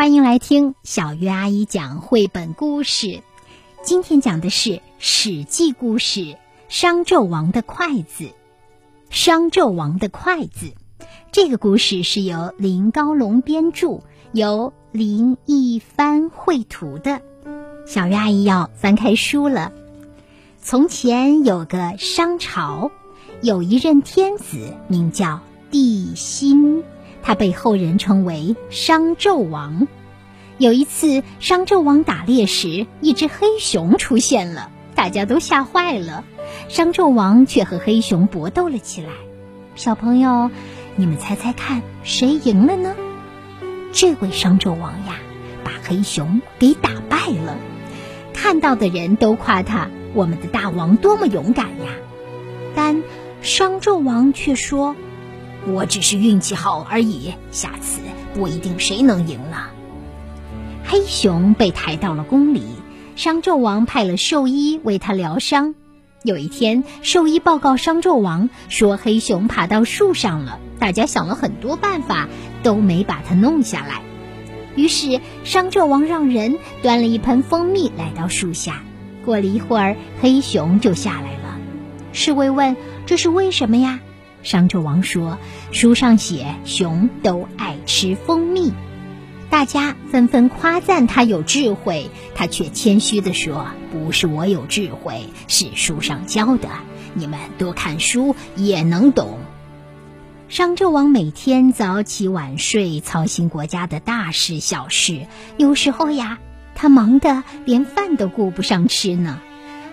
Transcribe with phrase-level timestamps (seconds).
[0.00, 3.22] 欢迎来听小鱼阿姨讲绘本故事。
[3.82, 6.20] 今天讲的是《史记》故事
[6.70, 8.24] 《商纣王的筷子》。
[9.10, 10.72] 商纣王的筷子，
[11.32, 14.00] 这个故事是由林高龙编著，
[14.32, 17.20] 由林一帆绘图的。
[17.86, 19.70] 小鱼阿姨要翻开书了。
[20.62, 22.90] 从前有个商朝，
[23.42, 25.40] 有一任天子，名叫
[25.70, 26.84] 帝辛。
[27.22, 29.86] 他被后人称为商纣王。
[30.58, 36.24] 有一次，商纣王打猎时，一只黑熊出现了，大家都吓坏了。
[36.68, 39.08] 商纣王却和黑熊搏斗了起来。
[39.74, 40.50] 小朋友，
[40.96, 42.94] 你们猜猜看，谁赢了呢？
[43.92, 45.16] 这位商纣王呀，
[45.64, 47.56] 把黑熊给打败了。
[48.34, 51.92] 看到的人都夸他：“我们的大王多么勇敢呀！”
[52.76, 53.02] 但
[53.40, 54.94] 商纣王却说。
[55.66, 58.00] 我只是运气好而已，下次
[58.34, 59.70] 不一定谁能赢了。
[60.84, 62.62] 黑熊被抬到了宫里，
[63.14, 65.74] 商纣王派了兽医为他疗伤。
[66.22, 70.58] 有一天，兽医报告商纣王说，黑熊爬到树上了。
[70.78, 72.28] 大家想了很多办法，
[72.62, 74.02] 都没把它弄下来。
[74.76, 78.82] 于是，商纣王让人端了一盆蜂蜜来到树下。
[79.24, 81.58] 过了一会儿，黑熊就下来了。
[82.12, 82.76] 侍卫问
[83.06, 84.00] ：“这是为什么呀？”
[84.42, 85.38] 商纣王说
[85.72, 88.72] ：“书上写，熊都爱吃蜂蜜。”
[89.50, 96.68] 大家纷纷夸赞他有智慧，他却谦虚地说：“不是我有智慧，是书上教的。
[97.14, 99.38] 你们多看书也能懂。”
[100.48, 105.26] 商纣王每天早起晚睡，操心国家的大事小事。
[105.56, 106.38] 有时候呀，
[106.74, 109.40] 他忙得连饭都顾不上吃呢。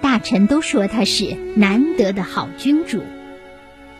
[0.00, 3.02] 大臣都说他是难得的好君主。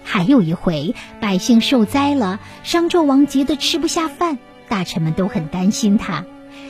[0.03, 6.25] 还有一回，百姓受灾了，商纣王急得吃不下饭，大臣们都很担心他。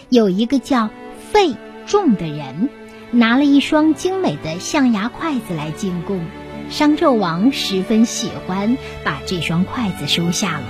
[0.09, 0.91] 有一个叫
[1.33, 1.55] 费
[1.87, 2.69] 仲的人，
[3.11, 6.20] 拿了一双精美的象牙筷子来进贡，
[6.69, 10.66] 商纣王十分喜欢，把这双筷子收下了。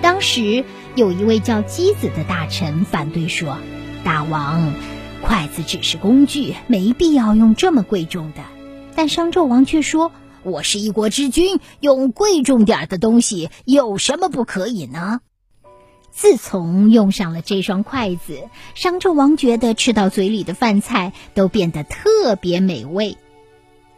[0.00, 3.58] 当时有一位叫箕子的大臣反对说
[4.04, 4.72] ：“大王，
[5.22, 8.42] 筷子只是工具，没必要用这么贵重的。”
[8.96, 10.12] 但商纣王却说。
[10.44, 15.20] 我是一国之君，用贵重点的东西有什么不可以呢？
[16.10, 23.16] 自从用上了这双筷子，商纣王觉得吃到嘴里的饭菜都变得特别美味。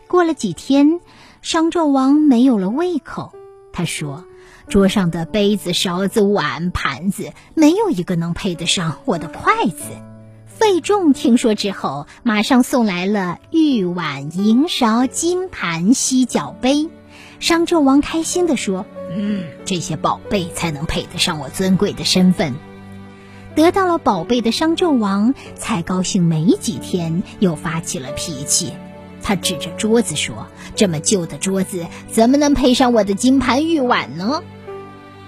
[0.07, 1.01] 过了几天，
[1.43, 3.35] 商纣王没有了胃口。
[3.73, 4.25] 他说
[4.69, 9.83] ：“桌上的杯子、勺子、碗、盘子，没有一个能配得上我的筷子。”
[10.67, 16.89] 费仲听说之后，马上送来了玉碗、银勺、金盘、犀角杯。
[17.39, 18.85] 商纣王开心地说
[19.17, 22.57] ：“嗯，这些宝贝才能配得上我尊贵的身份。”
[23.55, 28.73] 得到了宝贝的商纣王才高兴没几天，又发起了脾气。
[29.23, 34.43] 他指着桌子说：“这么旧的桌子，怎么能配上我的金盘玉碗呢？”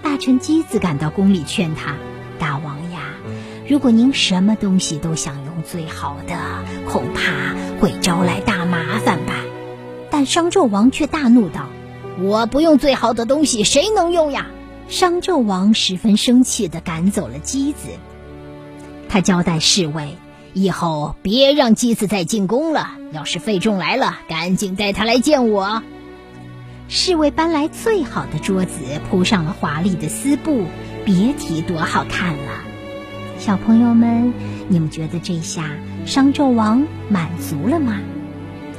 [0.03, 1.95] 大臣箕子赶到宫里劝他
[2.41, 2.77] ：“大王。”
[3.69, 6.35] 如果您什么东西都想用最好的，
[6.91, 9.35] 恐怕会招来大麻烦吧。
[10.11, 11.67] 但商纣王却大怒道
[12.19, 14.47] ：“我不用最好的东西，谁能用呀？”
[14.89, 17.91] 商纣王十分生气地赶走了姬子。
[19.11, 20.17] 他交代侍卫
[20.55, 22.93] ：“以后别让姬子再进宫了。
[23.13, 25.83] 要是费仲来了，赶紧带他来见我。”
[26.89, 28.79] 侍卫搬来最好的桌子，
[29.11, 30.65] 铺上了华丽的丝布，
[31.05, 32.65] 别提多好看了。
[33.39, 34.35] 小朋友们，
[34.69, 35.71] 你们觉得这下
[36.05, 38.01] 商纣王满足了吗？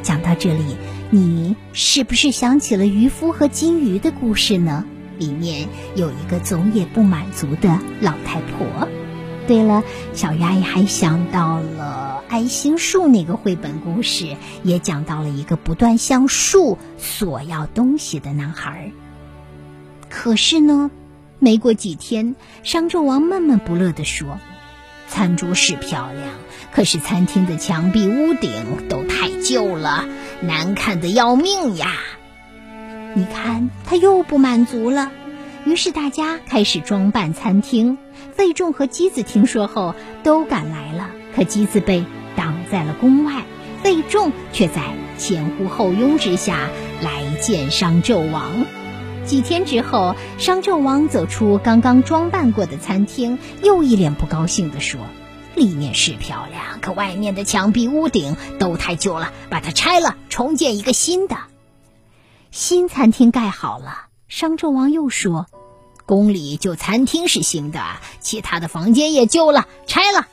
[0.04, 0.76] 讲到这里，
[1.10, 4.86] 你是不是想起了渔夫和金鱼的故事呢？
[5.18, 8.88] 里面有一个总也不满足的老太婆。
[9.48, 9.82] 对了，
[10.14, 18.92] 小鱼阿姨还想到了爱心树那个绘本故事，也讲到了一个不断向树索要东西的男孩。
[20.10, 20.92] 可是呢？
[21.42, 24.40] 没过几天，商纣王闷闷不乐地说
[25.10, 26.30] ：“餐桌是漂亮，
[26.72, 30.08] 可是餐厅的墙壁、屋顶都太旧了，
[30.42, 31.92] 难看的要命呀！”
[33.16, 35.12] 你看，他又不满足了。
[35.66, 37.98] 于是大家开始装扮餐厅。
[38.36, 42.06] 费仲和箕子听说后都赶来了，可箕子被
[42.38, 43.44] 挡在了宫外，
[43.84, 44.82] 费仲却在
[45.18, 46.70] 前呼后拥之下
[47.02, 48.66] 来见商纣王。
[49.30, 55.00] 几天之后，商纣王走出刚刚装扮过的餐厅，又一脸不高兴地说
[55.54, 61.38] ：“里面是漂亮，可外面的墙壁、屋顶都太旧了，把它拆了，重建一个新的。”
[62.50, 65.46] 新餐厅盖好了，商纣王又说
[66.08, 67.84] ：“宫里就餐厅是新的，
[68.20, 70.26] 其他的房间也旧了，拆了。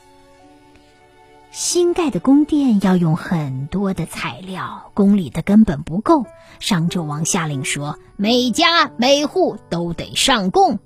[1.51, 6.25] 新盖的宫殿要用很多的材料，宫里的根本不够。
[6.59, 10.79] 商纣王下令说，每家每户都得上供。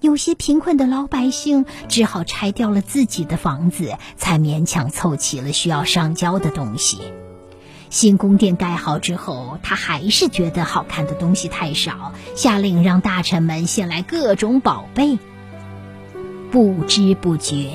[0.00, 6.98] 有些贫困的老百姓只好拆掉了自己的房子，才勉强凑齐了需要上交的东西。
[7.88, 15.18] 新宫殿盖好之后，他还是觉得好看的东西太少，下令让大臣们献来各种宝贝。
[16.50, 17.72] 不知不觉。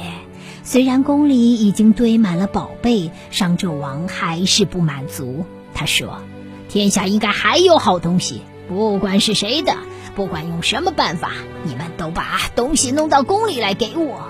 [0.70, 5.44] 虽然宫里已经堆满了宝贝，商纣王还是不满足。
[5.74, 6.22] 他说
[6.70, 9.76] ：“天下应该还有好东西，不管是谁的，
[10.14, 11.32] 不管用什么办法，
[11.64, 14.30] 你们都把东西弄到宫里来给我。”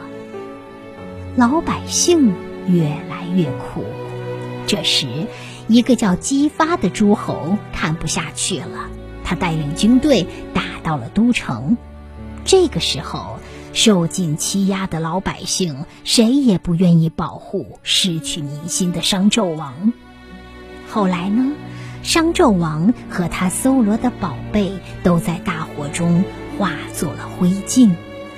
[1.35, 2.33] 老百姓
[2.69, 3.83] 越来越苦。
[4.65, 5.07] 这时，
[5.67, 8.87] 一个叫姬发的诸侯看不下去了，
[9.25, 11.75] 他带领军队打到了都城。
[12.45, 13.38] 这个时候。
[13.81, 19.93] 受尽欺压的老百姓，谁也不愿意保护失去民心的商纣王。
[20.89, 21.53] 后来呢，
[22.03, 26.25] 商纣王和他搜罗的宝贝都在大火中
[26.57, 27.91] 化作了灰烬，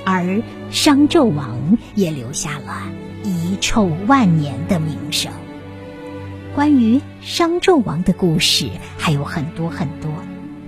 [0.06, 2.84] 而商纣王也留下了
[3.24, 5.32] 遗臭万年的名声。
[6.54, 10.12] 关于商纣王的故事还有很多很多，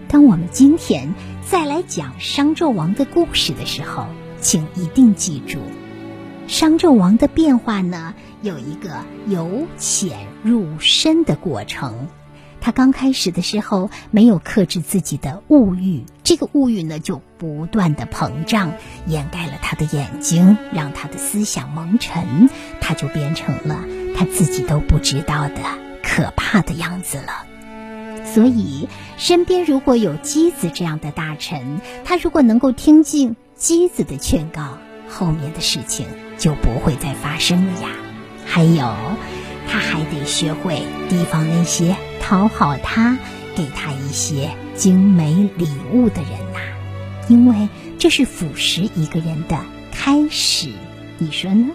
[0.07, 4.07] 当我们今天再来讲商纣王的故事的时候。
[4.43, 5.59] 请一定记住，
[6.47, 8.89] 商纣王的变化呢，有一个
[9.25, 12.09] 由浅入深的过程。
[12.59, 18.73] 他刚开始的时候没有克制自己的物欲，这个物欲呢就不断的膨胀，
[19.07, 22.49] 掩盖了他的眼睛，让他的思想蒙尘，
[22.81, 23.79] 他就变成了
[24.15, 25.55] 他自己都不知道的
[26.03, 27.45] 可怕的样子了。
[28.33, 28.87] 所以，
[29.17, 33.35] 身边如果有箕子这样的大臣，他如果能够听进。
[33.55, 34.77] 箕子的劝告，
[35.07, 36.05] 后面的事情
[36.37, 37.87] 就不会再发生了呀。
[38.45, 38.83] 还有，
[39.69, 43.17] 他还得学会提防那些讨好他、
[43.55, 46.59] 给他一些精美礼物的人呐，
[47.29, 49.57] 因为这是腐蚀一个人的
[49.93, 50.69] 开始。
[51.19, 51.69] 你说呢？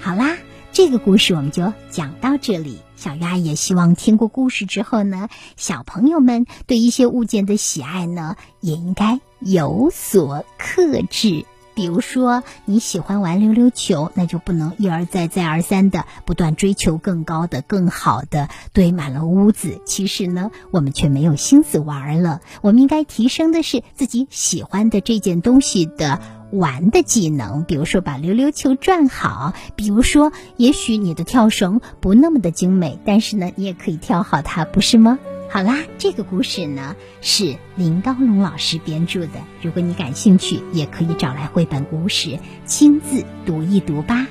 [0.00, 0.36] 好啦，
[0.72, 2.80] 这个故事我们就讲到这里。
[2.98, 9.20] 小鱼也希望听过故事之后呢，小朋友们对一些物件的喜爱呢，也应该。
[9.40, 11.46] 有所克制，
[11.78, 19.80] 比如说你喜欢玩溜溜球，那就不能一而再、再而三的不断追求更高的、更好的，堆满了屋子。
[19.84, 22.40] 其实呢，我们却没有心思玩了。
[22.62, 26.20] 我们应该提升的是自己喜欢的这件东西的
[26.50, 35.16] 玩的技能，比如说把溜溜球转好，比如说，也许你的跳绳不那么的精美，但是呢，你也可以跳好它，不是吗？
[35.50, 39.40] 好啦，这个故事呢是林高龙老师编著的。
[39.62, 44.26] 如果你感兴趣，也可以找来绘本故事亲自读一读吧。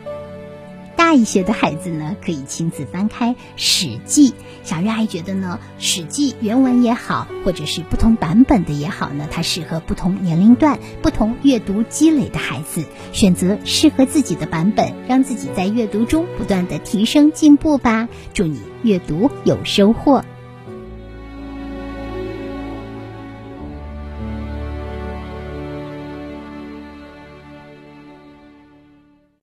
[0.95, 4.29] 大一些的孩子呢，可以亲自翻开《史记》。
[4.63, 18.07] 小月阿姨觉得呢，《史记》原文也好，或者是不同版本的也好呢，它适合不同年龄段、不同阅读积累的孩子，选择适合自己的版本，让自己在阅读中不断的提升进步吧。
[18.33, 20.23] 祝你阅读有收获。